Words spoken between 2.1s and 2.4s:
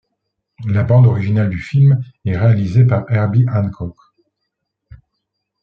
est